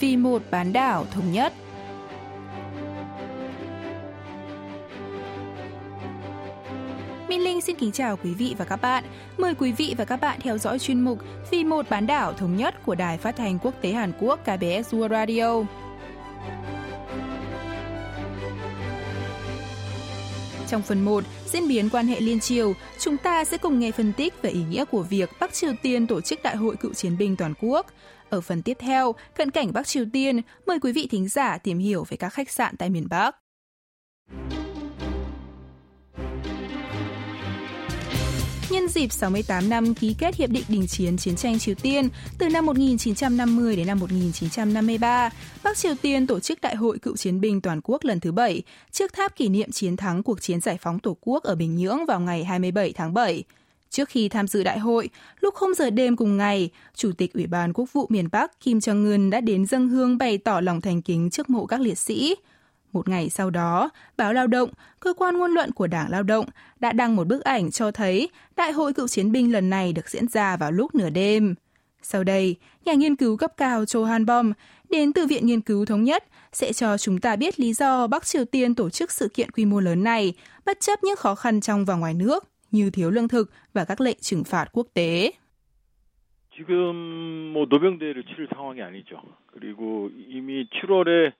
[0.00, 1.52] vì một bán đảo thống nhất.
[7.28, 9.04] Minh Linh xin kính chào quý vị và các bạn.
[9.38, 11.18] Mời quý vị và các bạn theo dõi chuyên mục
[11.50, 14.94] Vì một bán đảo thống nhất của Đài Phát thanh Quốc tế Hàn Quốc KBS
[14.94, 15.64] World Radio.
[20.66, 24.12] Trong phần 1, diễn biến quan hệ liên triều, chúng ta sẽ cùng nghe phân
[24.12, 27.18] tích về ý nghĩa của việc Bắc Triều Tiên tổ chức Đại hội Cựu chiến
[27.18, 27.86] binh toàn quốc.
[28.30, 31.78] Ở phần tiếp theo, cận cảnh Bắc Triều Tiên, mời quý vị thính giả tìm
[31.78, 33.36] hiểu về các khách sạn tại miền Bắc.
[38.88, 42.48] Nhân dịp 68 năm ký kết Hiệp định Đình chiến Chiến tranh Triều Tiên từ
[42.48, 45.30] năm 1950 đến năm 1953,
[45.64, 48.62] Bắc Triều Tiên tổ chức Đại hội Cựu chiến binh toàn quốc lần thứ 7
[48.90, 52.06] trước tháp kỷ niệm chiến thắng cuộc chiến giải phóng Tổ quốc ở Bình Nhưỡng
[52.06, 53.44] vào ngày 27 tháng 7.
[53.90, 55.08] Trước khi tham dự đại hội,
[55.40, 58.78] lúc 0 giờ đêm cùng ngày, Chủ tịch Ủy ban Quốc vụ miền Bắc Kim
[58.78, 62.34] Jong-un đã đến dâng hương bày tỏ lòng thành kính trước mộ các liệt sĩ
[62.97, 66.45] Một ngày sau đó, báo Lao động, cơ quan ngôn luận của Đảng Lao động,
[66.79, 70.09] đã đăng một bức ảnh cho thấy Đại hội cựu chiến binh lần này được
[70.09, 71.55] diễn ra vào lúc nửa đêm.
[72.01, 74.53] Sau đây, nhà nghiên cứu cấp cao Cho Han Bom
[74.89, 78.25] đến từ Viện Nghiên cứu Thống nhất sẽ cho chúng ta biết lý do Bắc
[78.25, 80.33] Triều Tiên tổ chức sự kiện quy mô lớn này,
[80.65, 84.01] bất chấp những khó khăn trong và ngoài nước như thiếu lương thực và các
[84.01, 85.31] lệnh trừng phạt quốc tế.
[86.57, 89.19] 지금 뭐 노병대회를 치를 상황이 아니죠.
[89.47, 91.33] 그리고 이미 7월에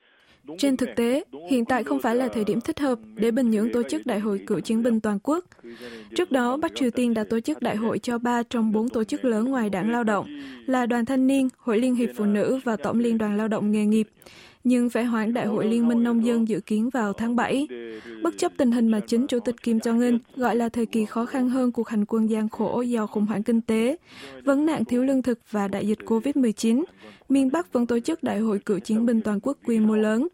[0.59, 3.73] trên thực tế, hiện tại không phải là thời điểm thích hợp để Bình Nhưỡng
[3.73, 5.45] tổ chức Đại hội cựu chiến binh toàn quốc.
[6.17, 9.05] Trước đó, Bắc Triều Tiên đã tổ chức đại hội cho ba trong bốn tổ
[9.05, 10.27] chức lớn ngoài đảng lao động
[10.67, 13.73] là Đoàn Thanh niên, Hội Liên hiệp Phụ nữ và Tổng Liên đoàn Lao động
[13.73, 14.09] nghề nghiệp
[14.69, 17.69] nhưng phải hoãn Đại hội Liên minh Nông dân dự kiến vào tháng 7.
[18.23, 21.25] Bất chấp tình hình mà chính Chủ tịch Kim Jong-un gọi là thời kỳ khó
[21.25, 23.97] khăn hơn cuộc hành quân gian khổ do khủng hoảng kinh tế,
[24.45, 26.85] vấn nạn thiếu lương thực và đại dịch COVID-19,
[27.29, 30.29] miền Bắc vẫn tổ chức Đại hội cựu chiến binh toàn quốc quy mô lớn.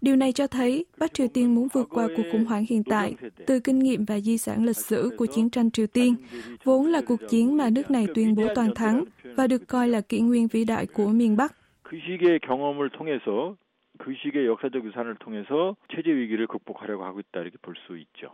[0.00, 3.14] Điều này cho thấy Bắc Triều Tiên muốn vượt qua cuộc khủng hoảng hiện tại
[3.46, 6.16] từ kinh nghiệm và di sản lịch sử của chiến tranh Triều Tiên,
[6.64, 9.04] vốn là cuộc chiến mà nước này tuyên bố toàn thắng
[9.36, 11.52] và được coi là kỷ nguyên vĩ đại của miền Bắc.
[11.84, 13.54] 그 시기의 경험을 통해서
[13.98, 18.32] 그 시기의 역사적 유산을 통해서 체제 위기를 극복하려고 하고 있다 이렇게 볼 수 있죠.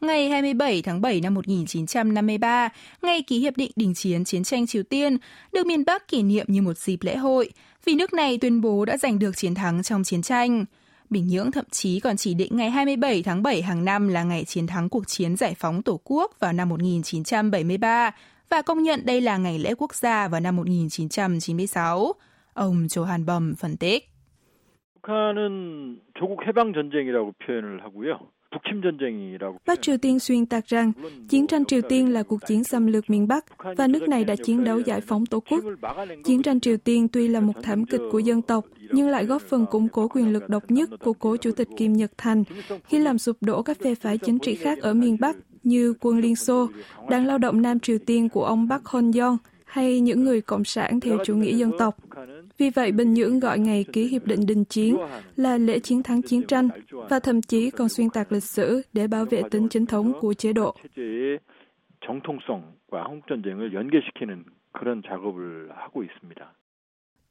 [0.00, 2.68] Ngày 27 tháng 7 năm 1953,
[3.02, 5.18] ngày ký hiệp định đình chiến chiến tranh Triều Tiên,
[5.52, 7.50] được miền Bắc kỷ niệm như một dịp lễ hội,
[7.84, 10.64] vì nước này tuyên bố đã giành được chiến thắng trong chiến tranh.
[11.10, 14.44] Bình Nhưỡng thậm chí còn chỉ định ngày 27 tháng 7 hàng năm là ngày
[14.44, 18.10] chiến thắng cuộc chiến giải phóng Tổ quốc vào năm 1973
[18.50, 22.12] và công nhận đây là ngày lễ quốc gia vào năm 1996.
[22.54, 24.10] Ông Johan Bom phân tích.
[25.06, 28.18] 북한은 조국 해방 전쟁이라고 표현을 하고요.
[29.65, 30.91] Bắc Triều Tiên xuyên tạc rằng
[31.29, 33.45] chiến tranh Triều Tiên là cuộc chiến xâm lược miền Bắc
[33.77, 35.63] và nước này đã chiến đấu giải phóng Tổ quốc.
[36.23, 39.41] Chiến tranh Triều Tiên tuy là một thảm kịch của dân tộc, nhưng lại góp
[39.41, 42.43] phần củng cố quyền lực độc nhất của cố Chủ tịch Kim Nhật Thành
[42.87, 46.19] khi làm sụp đổ các phe phái chính trị khác ở miền Bắc như quân
[46.19, 46.69] Liên Xô,
[47.09, 50.99] đảng lao động Nam Triều Tiên của ông Park Hon-yong hay những người cộng sản
[50.99, 51.97] theo chủ nghĩa dân tộc.
[52.61, 54.97] Vì vậy, Bình Nhưỡng gọi ngày ký hiệp định đình chiến
[55.35, 56.69] là lễ chiến thắng chiến tranh
[57.09, 60.33] và thậm chí còn xuyên tạc lịch sử để bảo vệ tính chính thống của
[60.33, 60.75] chế độ.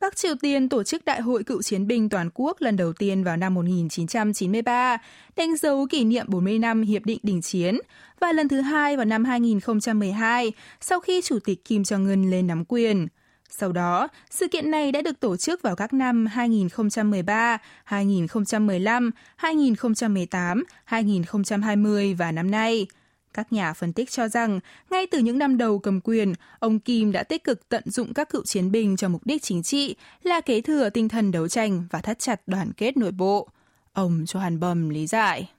[0.00, 3.24] Bắc Triều Tiên tổ chức Đại hội Cựu chiến binh toàn quốc lần đầu tiên
[3.24, 4.98] vào năm 1993,
[5.36, 7.78] đánh dấu kỷ niệm 40 năm Hiệp định Đình Chiến,
[8.20, 12.64] và lần thứ hai vào năm 2012, sau khi Chủ tịch Kim Jong-un lên nắm
[12.64, 13.06] quyền.
[13.49, 20.63] Sau đó, sự kiện này đã được tổ chức vào các năm 2013, 2015, 2018,
[20.85, 22.87] 2020 và năm nay.
[23.33, 24.59] Các nhà phân tích cho rằng,
[24.89, 28.29] ngay từ những năm đầu cầm quyền, ông Kim đã tích cực tận dụng các
[28.29, 31.83] cựu chiến binh cho mục đích chính trị, là kế thừa tinh thần đấu tranh
[31.91, 33.47] và thắt chặt đoàn kết nội bộ.
[33.93, 35.49] Ông Johan Bum lý giải.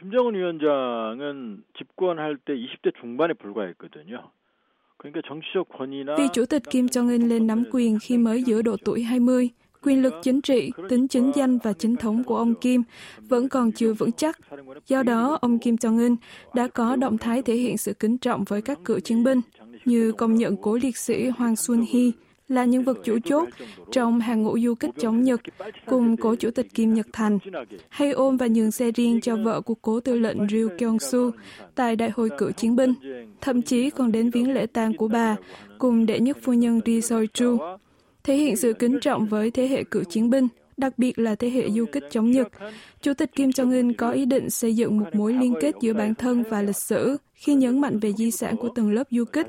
[0.00, 4.30] 김정은 위원장은 집권할 때 20대 중반에 불과했거든요.
[6.17, 9.49] Vì Chủ tịch Kim Jong-un lên nắm quyền khi mới giữa độ tuổi 20,
[9.83, 12.83] quyền lực chính trị, tính chính danh và chính thống của ông Kim
[13.17, 14.39] vẫn còn chưa vững chắc.
[14.87, 16.15] Do đó, ông Kim Jong-un
[16.53, 19.41] đã có động thái thể hiện sự kính trọng với các cựu chiến binh,
[19.85, 22.13] như công nhận cố liệt sĩ Hoàng Xuân Hy
[22.49, 23.49] là nhân vật chủ chốt
[23.91, 25.41] trong hàng ngũ du kích chống Nhật
[25.85, 27.39] cùng cố chủ tịch Kim Nhật Thành,
[27.89, 31.31] hay ôm và nhường xe riêng cho vợ của cố tư lệnh Ryu Kyung-su
[31.75, 32.93] tại Đại hội cựu chiến binh,
[33.41, 35.35] thậm chí còn đến viếng lễ tang của bà
[35.77, 37.77] cùng đệ nhất phu nhân Ri Soi-chu,
[38.23, 40.47] thể hiện sự kính trọng với thế hệ cựu chiến binh
[40.78, 42.48] đặc biệt là thế hệ du kích chống Nhật.
[43.00, 46.14] Chủ tịch Kim Jong-un có ý định xây dựng một mối liên kết giữa bản
[46.14, 49.46] thân và lịch sử khi nhấn mạnh về di sản của từng lớp du kích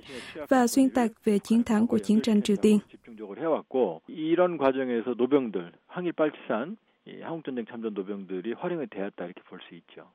[0.50, 2.80] và xuyên tạc về chiến thắng của chiến tranh Triều Tiên.
[3.06, 6.77] 종족을 해왔고 이런 과정에서 노병들 항일 빨치산
[7.21, 10.09] 한국전쟁 참전 노병들이 활용이 되었다 이렇게 볼 수 있죠.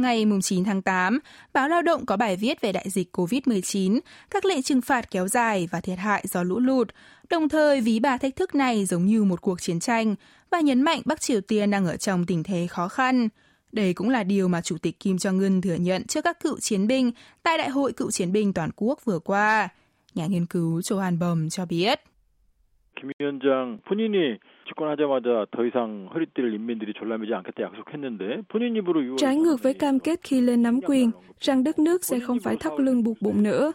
[0.00, 1.18] Ngày 9 tháng 8,
[1.52, 4.00] báo Lao động có bài viết về đại dịch COVID-19,
[4.30, 6.88] các lệnh trừng phạt kéo dài và thiệt hại do lũ lụt,
[7.30, 10.14] đồng thời ví bà thách thức này giống như một cuộc chiến tranh
[10.50, 13.28] và nhấn mạnh Bắc Triều Tiên đang ở trong tình thế khó khăn.
[13.72, 16.86] Đây cũng là điều mà Chủ tịch Kim Jong-un thừa nhận trước các cựu chiến
[16.86, 17.12] binh
[17.42, 19.68] tại Đại hội cựu chiến binh toàn quốc vừa qua.
[20.14, 22.00] Nhà nghiên cứu Johan Bầm cho biết.
[22.99, 29.63] 김 위원장 본인이 집권하자마자 더 이상 허리띠를 인민들이 졸라매지 않겠다 약속했는데 본인 입으로 Trái ngược
[29.63, 33.03] với cam kết khi lên nắm quyền rằng đất nước sẽ không phải thắt lưng
[33.03, 33.73] buộc bụng nữa.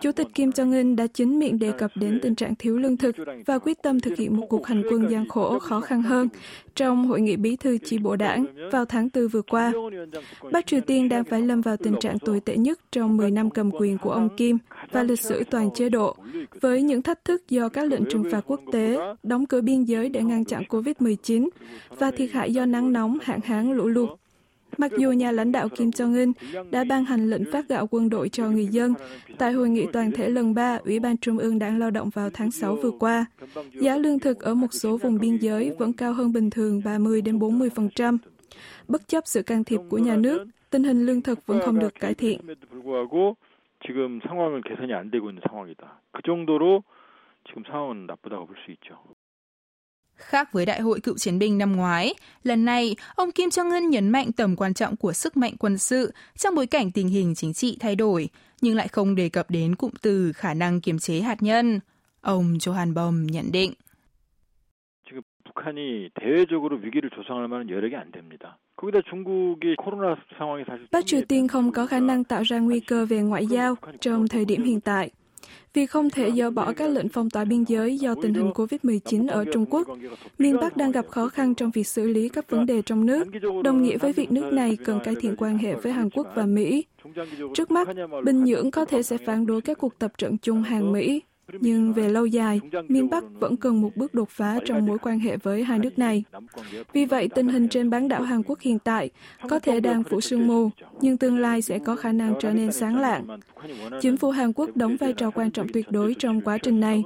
[0.00, 3.16] Chủ tịch Kim Jong-un đã chính miệng đề cập đến tình trạng thiếu lương thực
[3.46, 6.28] và quyết tâm thực hiện một cuộc hành quân gian khổ khó khăn hơn
[6.74, 9.72] trong hội nghị bí thư chi bộ đảng vào tháng 4 vừa qua.
[10.52, 13.50] Bắc Triều Tiên đang phải lâm vào tình trạng tồi tệ nhất trong 10 năm
[13.50, 14.58] cầm quyền của ông Kim
[14.93, 16.15] và lịch sử toàn chế độ,
[16.61, 20.09] với những thách thức do các lệnh trừng phạt quốc tế, đóng cửa biên giới
[20.09, 21.49] để ngăn chặn COVID-19
[21.89, 24.09] và thiệt hại do nắng nóng, hạn hán, lũ lụt.
[24.77, 26.31] Mặc dù nhà lãnh đạo Kim Jong-un
[26.71, 28.93] đã ban hành lệnh phát gạo quân đội cho người dân
[29.37, 32.29] tại hội nghị toàn thể lần 3 Ủy ban Trung ương Đảng Lao động vào
[32.33, 33.25] tháng 6 vừa qua,
[33.73, 37.21] giá lương thực ở một số vùng biên giới vẫn cao hơn bình thường 30
[37.21, 38.17] đến 40%.
[38.87, 41.93] Bất chấp sự can thiệp của nhà nước, tình hình lương thực vẫn không được
[41.99, 42.39] cải thiện.
[43.86, 46.00] 지금 상황을 개선이 안 되고 있는 상황이다.
[46.12, 46.82] 그 정도로
[47.48, 48.98] 지금 상황은 나쁘다고 볼 수 있죠.
[50.18, 54.08] Khác với đại hội cựu chiến binh năm ngoái, lần này, ông Kim Jong-un nhấn
[54.08, 57.52] mạnh tầm quan trọng của sức mạnh quân sự trong bối cảnh tình hình chính
[57.52, 58.28] trị thay đổi,
[58.60, 61.80] nhưng lại không đề cập đến cụm từ khả năng kiềm chế hạt nhân.
[62.20, 63.72] Ông Johan Bom nhận định.
[65.52, 68.58] 북한이 대외적으로 위기를 조성할 만한 여력이 안 됩니다.
[68.76, 72.80] 거기다 중국이 코로나 상황이 사실 Bắc Triều Tiên không có khả năng tạo ra nguy
[72.80, 75.10] cơ về ngoại giao trong thời điểm hiện tại.
[75.74, 79.28] Vì không thể dỡ bỏ các lệnh phong tỏa biên giới do tình hình COVID-19
[79.28, 79.88] ở Trung Quốc,
[80.38, 83.24] miền Bắc đang gặp khó khăn trong việc xử lý các vấn đề trong nước,
[83.64, 86.46] đồng nghĩa với việc nước này cần cải thiện quan hệ với Hàn Quốc và
[86.46, 86.84] Mỹ.
[87.54, 87.88] Trước mắt,
[88.24, 91.22] Bình Nhưỡng có thể sẽ phản đối các cuộc tập trận chung Hàn-Mỹ.
[91.59, 95.19] nhưng về lâu dài, miền Bắc vẫn cần một bước đột phá trong mối quan
[95.19, 96.23] hệ với hai nước này.
[96.93, 99.09] Vì vậy, tình hình trên bán đảo Hàn Quốc hiện tại
[99.49, 100.69] có thể đang phủ sương mù,
[101.01, 103.25] nhưng tương lai sẽ có khả năng trở nên sáng lạng.
[104.01, 107.03] Chính phủ Hàn Quốc đóng vai trò quan trọng tuyệt đối trong quá trình này.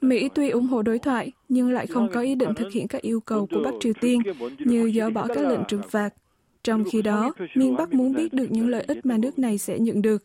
[0.00, 3.02] Mỹ tuy ủng hộ đối thoại, nhưng lại không có ý định thực hiện các
[3.02, 4.22] yêu cầu của Bắc Triều Tiên
[4.58, 6.14] như dỡ bỏ các lệnh trừng phạt
[6.63, 9.79] trong khi đó, miền Bắc muốn biết được những lợi ích mà nước này sẽ
[9.79, 10.23] nhận được,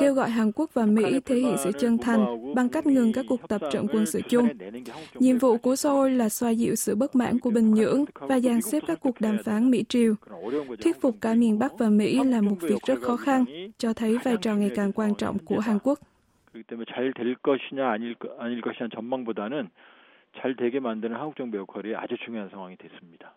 [0.00, 3.24] kêu gọi Hàn Quốc và Mỹ thể hiện sự chân thành bằng cách ngừng các
[3.28, 4.48] cuộc tập trận quân sự chung.
[5.14, 8.62] Nhiệm vụ của Seoul là xoa dịu sự bất mãn của Bình Nhưỡng và dàn
[8.62, 10.14] xếp các cuộc đàm phán Mỹ-Triều.
[10.80, 13.44] Thuyết phục cả miền Bắc và Mỹ là một việc rất khó khăn,
[13.78, 15.98] cho thấy vai trò ngày càng quan trọng của Hàn Quốc.
[16.56, 19.68] 그렇기 때문에 잘될 것이냐 아닐, 아닐 것이냐 전망보다는
[20.40, 23.32] 잘 되게 만드는 한국 정부 역할이 아주 중요한 상황이 됐습니다.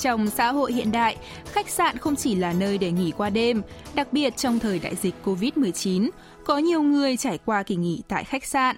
[0.00, 3.62] Trong xã hội hiện đại, khách sạn không chỉ là nơi để nghỉ qua đêm,
[3.94, 6.10] đặc biệt trong thời đại dịch COVID-19,
[6.44, 8.76] có nhiều người trải qua kỳ nghỉ tại khách sạn.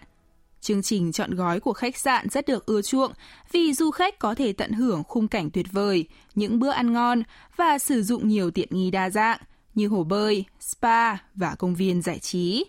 [0.60, 3.12] Chương trình chọn gói của khách sạn rất được ưa chuộng
[3.52, 7.22] vì du khách có thể tận hưởng khung cảnh tuyệt vời, những bữa ăn ngon
[7.56, 9.38] và sử dụng nhiều tiện nghi đa dạng
[9.74, 12.64] như hồ bơi, spa và công viên giải trí.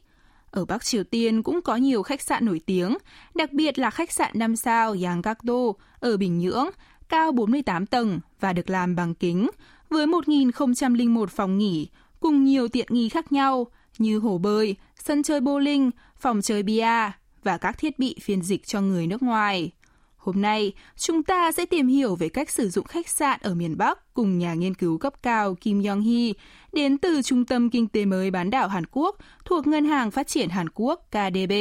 [0.51, 2.97] Ở Bắc Triều Tiên cũng có nhiều khách sạn nổi tiếng,
[3.35, 6.69] đặc biệt là khách sạn 5 sao Yanggakdo ở Bình Nhưỡng
[7.12, 9.48] cao 48 tầng và được làm bằng kính,
[9.90, 11.88] với 1.001 phòng nghỉ
[12.20, 13.66] cùng nhiều tiện nghi khác nhau
[13.98, 17.10] như hồ bơi, sân chơi bowling, phòng chơi bia
[17.42, 19.70] và các thiết bị phiên dịch cho người nước ngoài.
[20.16, 23.76] Hôm nay, chúng ta sẽ tìm hiểu về cách sử dụng khách sạn ở miền
[23.78, 26.32] Bắc cùng nhà nghiên cứu cấp cao Kim Yong-hee
[26.72, 30.26] đến từ Trung tâm Kinh tế mới bán đảo Hàn Quốc thuộc Ngân hàng Phát
[30.26, 31.52] triển Hàn Quốc KDB.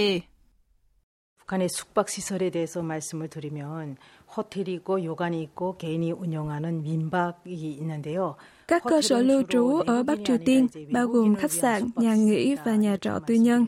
[1.47, 3.95] 북한의 숙박시설에 대해서 말씀을 드리면
[4.36, 8.36] 호텔이고 요관이 있고 개인이 운영하는 민박이 있는데요.
[8.68, 12.56] Các cơ sở lưu trú ở Bắc Triều Tiên bao gồm khách sạn, nhà nghỉ
[12.64, 13.66] và nhà trọ tư nhân.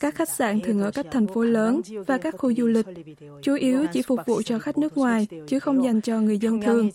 [0.00, 2.86] Các khách sạn thường ở các thành phố lớn và các khu du lịch,
[3.42, 6.60] chủ yếu chỉ phục vụ cho khách nước ngoài, chứ không dành cho người dân
[6.62, 6.90] thường.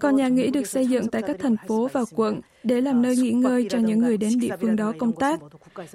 [0.00, 3.16] Còn nhà nghỉ được xây dựng tại các thành phố và quận để làm nơi
[3.16, 5.40] nghỉ ngơi cho những người đến địa phương đó công tác.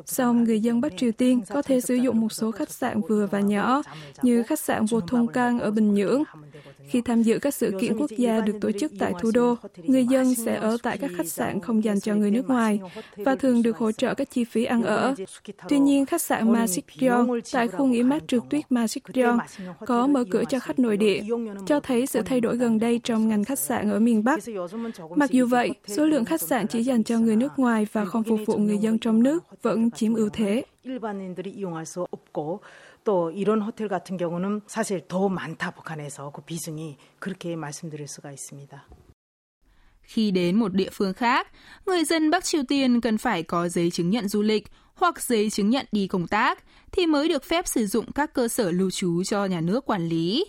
[0.05, 3.27] Song người dân Bắc Triều Tiên có thể sử dụng một số khách sạn vừa
[3.31, 3.81] và nhỏ,
[4.21, 6.23] như khách sạn Vô Thung Cang ở Bình Nhưỡng,
[6.91, 10.05] Khi tham dự các sự kiện quốc gia được tổ chức tại thủ đô, người
[10.05, 12.80] dân sẽ ở tại các khách sạn không dành cho người nước ngoài
[13.16, 15.14] và thường được hỗ trợ các chi phí ăn ở.
[15.68, 19.38] Tuy nhiên, khách sạn Masikryong tại khu nghỉ mát trượt tuyết Masikryong
[19.86, 21.22] có mở cửa cho khách nội địa,
[21.66, 24.40] cho thấy sự thay đổi gần đây trong ngành khách sạn ở miền Bắc.
[25.16, 28.22] Mặc dù vậy, số lượng khách sạn chỉ dành cho người nước ngoài và không
[28.22, 30.64] phục vụ người dân trong nước vẫn chiếm ưu thế.
[33.06, 38.84] 또 이런 호텔 같은 경우는 사실 더 많다 북한에서 그 비중이 그렇게 말씀드릴 수가 있습니다.
[40.11, 41.47] Khi đến một địa phương khác,
[41.85, 45.49] người dân Bắc Triều Tiên cần phải có giấy chứng nhận du lịch hoặc giấy
[45.49, 48.91] chứng nhận đi công tác thì mới được phép sử dụng các cơ sở lưu
[48.91, 50.45] trú cho nhà nước quản lý.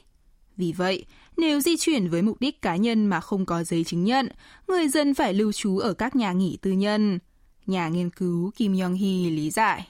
[0.57, 1.04] Vì vậy,
[1.37, 4.28] nếu di chuyển với mục đích cá nhân mà không có giấy chứng nhận,
[4.69, 7.19] người dân phải lưu trú ở các nhà nghỉ tư nhân.
[7.66, 9.88] Nhà nghiên cứu Kim Yong-hee lý giải.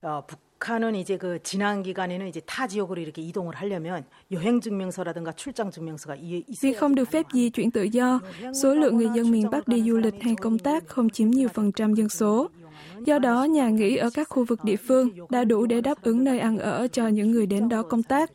[0.00, 5.31] Ờ, 북 한은 이제 그 지난 기간에는 이제 타 지역으로 이렇게 이동을 하려면 여행 증명서라든가
[5.33, 6.15] 출장 증명서가
[6.61, 8.19] Vì không được phép di chuyển tự do,
[8.53, 11.49] số lượng người dân miền Bắc đi du lịch hay công tác không chiếm nhiều
[11.49, 12.49] phần trăm dân số.
[13.05, 16.23] Do đó, nhà nghỉ ở các khu vực địa phương đã đủ để đáp ứng
[16.23, 18.31] nơi ăn ở cho những người đến đó công tác.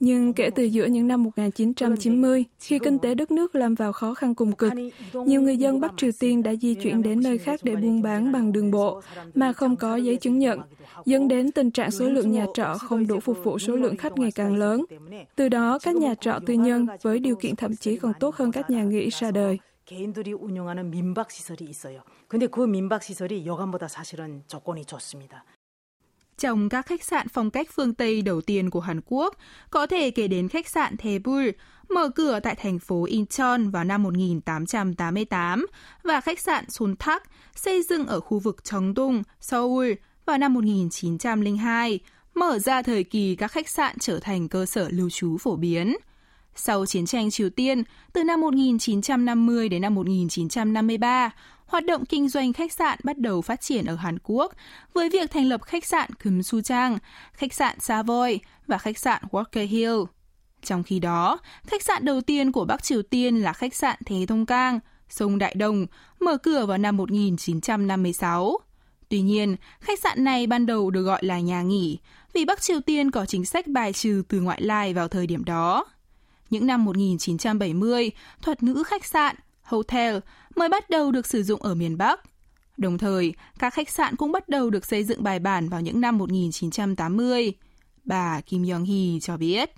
[0.00, 4.14] Nhưng kể từ giữa những năm 1990, khi kinh tế đất nước lâm vào khó
[4.14, 4.72] khăn cùng cực,
[5.26, 8.32] nhiều người dân Bắc Triều Tiên đã di chuyển đến nơi khác để buôn bán
[8.32, 9.00] bằng đường bộ
[9.34, 10.60] mà không có giấy chứng nhận,
[11.04, 14.18] dẫn đến tình trạng số lượng nhà trọ không đủ phục vụ số lượng khách
[14.18, 14.84] ngày càng lớn.
[15.36, 18.52] Từ đó, các nhà trọ tư nhân với điều kiện thậm chí còn tốt hơn
[18.52, 19.58] các nhà nghỉ ra đời.
[19.84, 22.02] 개인들이 운영하는 민박 시설이 있어요.
[22.28, 25.44] 근데 그 민박 시설이 여간보다 사실은 조건이 좋습니다.
[26.37, 29.37] Trong các khách sạn phong cách phương Tây đầu tiên của Hàn Quốc,
[29.69, 31.49] có thể kể đến khách sạn Daebul,
[31.89, 35.65] mở cửa tại thành phố Incheon vào năm 1888
[36.03, 37.23] và khách sạn Sontak
[37.55, 39.91] xây dựng ở khu vực Cheongdong, Seoul
[40.25, 41.99] vào năm 1902,
[42.35, 45.95] mở ra thời kỳ các khách sạn trở thành cơ sở lưu trú phổ biến.
[46.55, 51.31] Sau chiến tranh Triều Tiên, từ năm 1950 đến năm 1953,
[51.67, 54.53] hoạt động kinh doanh khách sạn bắt đầu phát triển ở Hàn Quốc
[54.93, 56.97] với việc thành lập khách sạn Kim Su Trang,
[57.33, 59.95] khách sạn Savoy và khách sạn Walker Hill.
[60.63, 64.25] Trong khi đó, khách sạn đầu tiên của Bắc Triều Tiên là khách sạn Thế
[64.27, 65.85] Thông Cang, sông Đại Đồng,
[66.19, 68.57] mở cửa vào năm 1956.
[69.09, 71.99] Tuy nhiên, khách sạn này ban đầu được gọi là nhà nghỉ
[72.33, 75.45] vì Bắc Triều Tiên có chính sách bài trừ từ ngoại lai vào thời điểm
[75.45, 75.85] đó.
[76.49, 80.17] Những năm 1970, thuật ngữ khách sạn, hotel
[80.57, 82.19] mới bắt đầu được sử dụng ở miền Bắc.
[82.77, 86.01] Đồng thời, các khách sạn cũng bắt đầu được xây dựng bài bản vào những
[86.01, 87.53] năm 1980.
[88.03, 89.71] Bà Kim Yong-hee cho biết.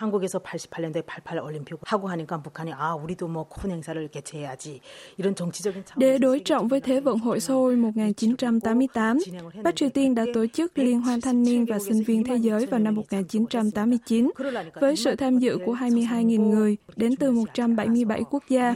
[0.00, 4.80] 한국에서 88년도에 88 올림픽 하고 하니까 북한이 아 우리도 뭐큰 행사를 개최해야지
[5.18, 9.18] 이런 정치적인 Để đối trọng với Thế vận hội Seoul 1988,
[9.62, 12.66] Bắc Triều Tiên đã tổ chức Liên hoan thanh niên và sinh viên thế giới
[12.66, 14.30] vào năm 1989
[14.80, 18.74] với sự tham dự của 22.000 người đến từ 177 quốc gia.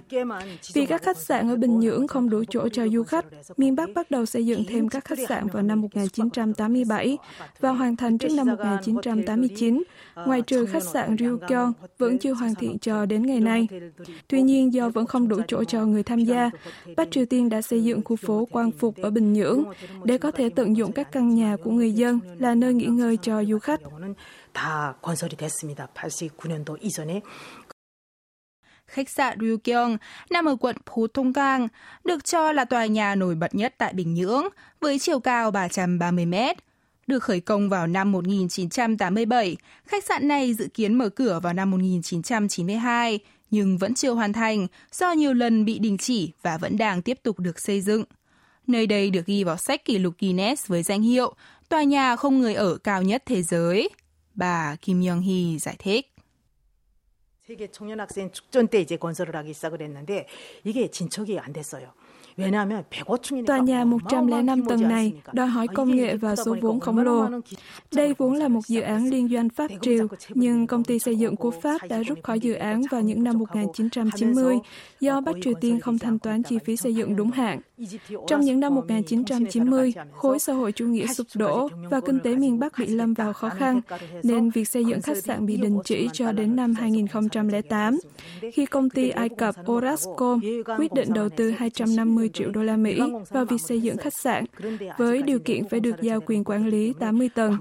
[0.75, 3.25] Vì các khách sạn ở Bình Nhưỡng không đủ chỗ cho du khách,
[3.57, 7.19] miền Bắc bắt đầu xây dựng thêm các khách sạn vào năm 1987
[7.61, 9.83] và hoàn thành trước năm 1989,
[10.15, 13.68] ngoài trừ khách sạn cảng Ryukyong vẫn chưa hoàn thiện cho đến ngày nay.
[14.28, 16.50] Tuy nhiên, do vẫn không đủ chỗ cho người tham gia,
[16.98, 19.64] Bắc Triều Tiên đã xây dựng khu phố quang phục ở Bình Nhưỡng
[20.04, 23.18] để có thể tận dụng các căn nhà của người dân là nơi nghỉ ngơi
[23.18, 23.80] cho du khách.
[28.88, 29.98] Khách sạn Ryukyong
[30.30, 31.68] nằm ở quận Phú Thung Cang,
[32.04, 34.44] được cho là tòa nhà nổi bật nhất tại Bình Nhưỡng,
[34.80, 36.58] với chiều cao 330 mét
[37.09, 41.71] Được khởi công vào năm 1987, khách sạn này dự kiến mở cửa vào năm
[41.71, 43.19] 1992,
[43.51, 47.19] nhưng vẫn chưa hoàn thành do nhiều lần bị đình chỉ và vẫn đang tiếp
[47.23, 48.05] tục được xây dựng.
[48.67, 51.35] Nơi đây được ghi vào sách kỷ lục Guinness với danh hiệu
[51.69, 53.89] tòa nhà không người ở cao nhất thế giới.
[54.35, 56.11] Bà Kim Yong-hee giải thích.
[57.47, 60.27] 세계 청년 학생 축전 때 이제 건설을 하기 시작을 했는데
[60.65, 61.93] 이게 진척이 안 됐어요.
[63.48, 67.30] Tòa nhà 105 tầng này đòi hỏi công nghệ và số vốn khổng lồ.
[67.94, 71.36] Đây vốn là một dự án liên doanh Pháp Triều, nhưng công ty xây dựng
[71.36, 74.58] của Pháp đã rút khỏi dự án vào những năm 1990
[75.00, 77.60] do Bắc Triều Tiên không thanh toán chi phí xây dựng đúng hạn.
[78.28, 82.60] Trong những năm 1990, khối xã hội chủ nghĩa sụp đổ và kinh tế miền
[82.60, 83.82] Bắc bị lâm vào khó khăn,
[84.24, 88.00] nên việc xây dựng khách sạn bị đình chỉ cho đến năm 2008,
[88.54, 90.40] khi công ty Ai Cập Orascom
[90.78, 94.46] quyết định đầu tư 250 triệu đô la Mỹ vào việc xây dựng khách sạn,
[94.98, 97.58] với điều kiện phải được giao quyền quản lý 80 tầng.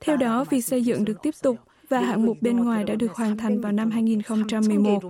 [0.00, 1.56] Theo đó, việc xây dựng được tiếp tục
[1.88, 5.02] và hạng mục bên ngoài đã được hoàn thành vào năm 2011.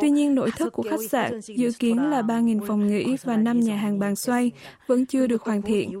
[0.00, 3.60] Tuy nhiên, nội thất của khách sạn dự kiến là 3.000 phòng nghỉ và 5
[3.60, 4.50] nhà hàng bàn xoay
[4.86, 6.00] vẫn chưa được hoàn thiện.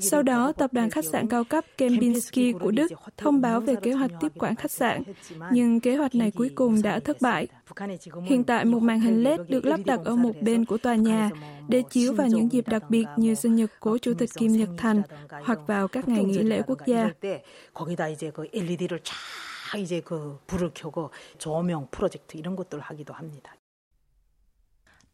[0.00, 3.92] Sau đó, tập đoàn khách sạn cao cấp Kempinski của Đức thông báo về kế
[3.92, 5.02] hoạch tiếp quản khách sạn,
[5.52, 7.46] nhưng kế hoạch này cuối cùng đã thất bại.
[8.24, 11.30] Hiện tại, một màn hình LED được lắp đặt ở một bên của tòa nhà
[11.68, 14.68] để chiếu vào những dịp đặc biệt như sinh nhật của Chủ tịch Kim Nhật
[14.78, 15.02] Thành
[15.44, 17.10] hoặc vào các ngày nghỉ lễ quốc gia.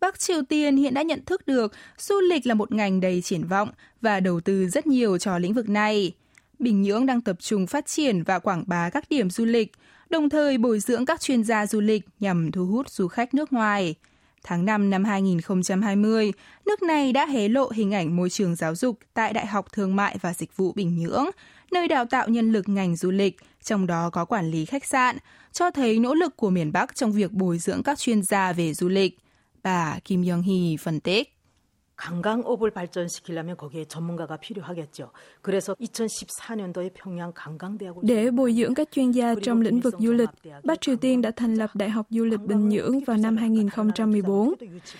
[0.00, 3.46] Bắc Triều Tiên hiện đã nhận thức được du lịch là một ngành đầy triển
[3.46, 6.12] vọng và đầu tư rất nhiều cho lĩnh vực này.
[6.58, 9.72] Bình Nhưỡng đang tập trung phát triển và quảng bá các điểm du lịch,
[10.12, 13.52] đồng thời bồi dưỡng các chuyên gia du lịch nhằm thu hút du khách nước
[13.52, 13.94] ngoài.
[14.42, 16.32] Tháng 5 năm 2020,
[16.66, 19.96] nước này đã hé lộ hình ảnh môi trường giáo dục tại Đại học Thương
[19.96, 21.26] mại và Dịch vụ Bình Nhưỡng,
[21.72, 25.18] nơi đào tạo nhân lực ngành du lịch, trong đó có quản lý khách sạn,
[25.52, 28.74] cho thấy nỗ lực của miền Bắc trong việc bồi dưỡng các chuyên gia về
[28.74, 29.18] du lịch.
[29.62, 31.34] Bà Kim Young-hee phân tích.
[32.01, 35.11] 관광업을 발전시키려면 거기에 전문가가 필요하겠죠.
[35.41, 40.29] 그래서 2014년도에 평양 관광대학을 Để bồi dưỡng các chuyên gia trong lĩnh vực du lịch,
[40.63, 44.53] Bắc Triều Tiên đã thành lập Đại học Du lịch Bình Nhưỡng vào năm 2014.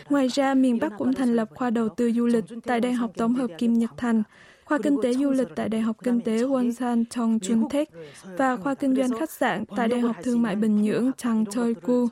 [0.09, 3.11] Ngoài ra, miền Bắc cũng thành lập khoa đầu tư du lịch tại Đại học
[3.15, 4.23] Tổng hợp Kim Nhật Thành
[4.71, 7.89] khoa kinh tế du lịch tại Đại học Kinh tế Wonsan Chong Chun Thek
[8.37, 11.73] và khoa kinh doanh khách sạn tại Đại học Thương mại Bình Nhưỡng Chang Choi
[11.73, 12.07] Ku.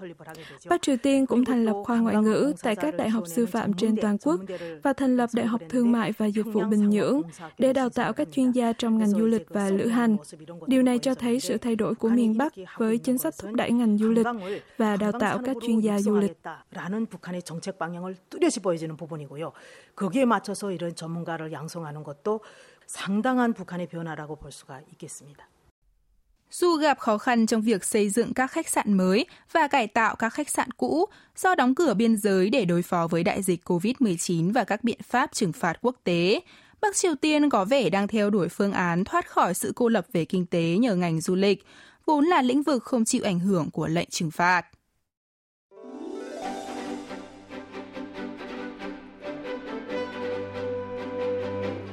[0.70, 3.74] Bắc Triều Tiên cũng thành lập khoa ngoại ngữ tại các đại học sư phạm
[3.74, 4.40] trên toàn quốc
[4.84, 7.22] và thành lập Đại học Thương mại và Dịch vụ Bình Nhưỡng
[7.58, 10.18] để đào tạo các chuyên gia trong ngành du lịch và lữ hành.
[10.68, 13.72] Điều này cho thấy sự thay đổi của miền Bắc với chính sách thúc đẩy
[13.72, 14.28] ngành du lịch
[14.78, 16.38] và đào tạo các chuyên gia du lịch.
[19.96, 22.42] 거기에 맞춰서 이런 전문가를 양성하는 것도
[22.88, 25.50] 상당한 북한의 변화라고 볼 수가 있겠습니다.
[26.50, 30.16] Dù gặp khó khăn trong việc xây dựng các khách sạn mới và cải tạo
[30.16, 31.06] các khách sạn cũ
[31.38, 35.00] do đóng cửa biên giới để đối phó với đại dịch COVID-19 và các biện
[35.04, 36.42] pháp trừng phạt quốc tế,
[36.82, 40.06] Bắc Triều Tiên có vẻ đang theo đuổi phương án thoát khỏi sự cô lập
[40.14, 41.66] về kinh tế nhờ ngành du lịch,
[42.06, 44.66] vốn là lĩnh vực không chịu ảnh hưởng của lệnh trừng phạt.